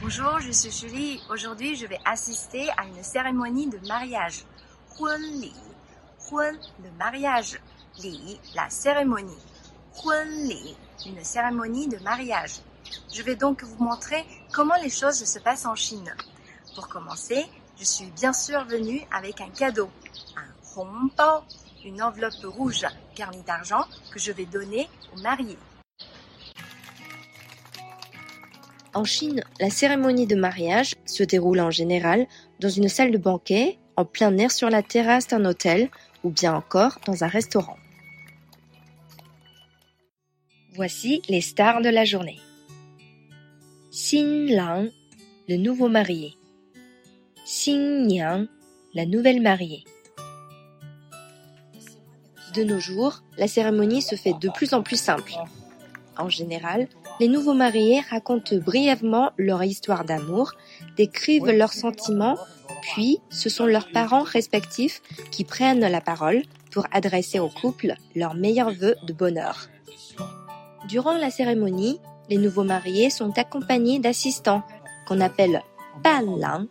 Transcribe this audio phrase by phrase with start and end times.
[0.00, 1.20] Bonjour, je suis Julie.
[1.28, 4.46] Aujourd'hui, je vais assister à une cérémonie de mariage.
[4.98, 5.52] Huan Li.
[6.32, 7.60] Le mariage.
[7.98, 9.36] Li, la cérémonie.
[10.02, 10.74] Huan Li,
[11.04, 12.60] une cérémonie de mariage.
[13.12, 14.24] Je vais donc vous montrer
[14.54, 16.14] comment les choses se passent en Chine.
[16.74, 17.44] Pour commencer,
[17.78, 19.90] je suis bien sûr venue avec un cadeau,
[20.34, 21.42] un hongbao
[21.88, 22.84] une enveloppe rouge
[23.16, 25.56] garnie d'argent que je vais donner au marié.
[28.94, 32.26] En Chine, la cérémonie de mariage se déroule en général
[32.60, 35.88] dans une salle de banquet, en plein air sur la terrasse d'un hôtel
[36.24, 37.78] ou bien encore dans un restaurant.
[40.74, 42.38] Voici les stars de la journée.
[43.90, 44.90] Xin Lang,
[45.48, 46.34] le nouveau marié.
[47.46, 48.46] Xin Niang,
[48.94, 49.84] la nouvelle mariée.
[52.54, 55.34] De nos jours, la cérémonie se fait de plus en plus simple.
[56.16, 56.88] En général,
[57.20, 60.52] les nouveaux mariés racontent brièvement leur histoire d'amour,
[60.96, 62.36] décrivent leurs sentiments,
[62.82, 68.34] puis ce sont leurs parents respectifs qui prennent la parole pour adresser au couple leurs
[68.34, 69.68] meilleurs vœux de bonheur.
[70.88, 74.62] Durant la cérémonie, les nouveaux mariés sont accompagnés d'assistants
[75.06, 75.62] qu'on appelle
[76.02, 76.66] Ban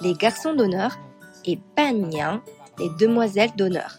[0.00, 0.98] les garçons d'honneur,
[1.44, 2.40] et Ban
[2.78, 3.98] les demoiselles d'honneur.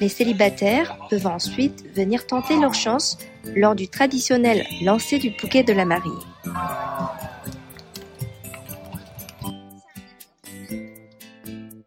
[0.00, 3.18] Les célibataires peuvent ensuite venir tenter leur chance
[3.56, 6.12] lors du traditionnel lancer du bouquet de la mariée.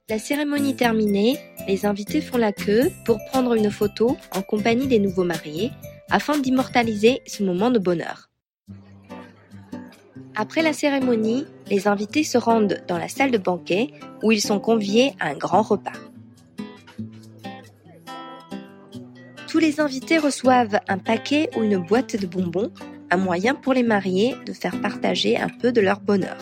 [0.10, 1.38] La cérémonie terminée,
[1.70, 5.72] les invités font la queue pour prendre une photo en compagnie des nouveaux mariés
[6.10, 8.30] afin d'immortaliser ce moment de bonheur.
[10.36, 14.60] Après la cérémonie, les invités se rendent dans la salle de banquet où ils sont
[14.60, 16.11] conviés à un grand repas.
[19.52, 22.72] Tous les invités reçoivent un paquet ou une boîte de bonbons,
[23.10, 26.38] un moyen pour les mariés de faire partager un peu de leur bonheur.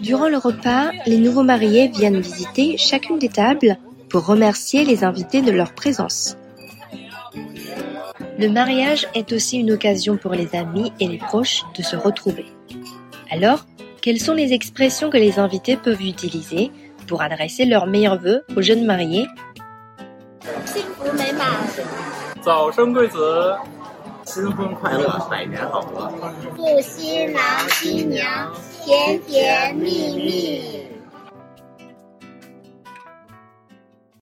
[0.00, 3.76] Durant le repas, les nouveaux mariés viennent visiter chacune des tables
[4.08, 6.38] pour remercier les invités de leur présence.
[8.38, 12.46] Le mariage est aussi une occasion pour les amis et les proches de se retrouver.
[13.30, 13.66] Alors,
[14.04, 16.70] quelles sont les expressions que les invités peuvent utiliser
[17.06, 19.26] pour adresser leurs meilleurs vœux aux jeunes mariés?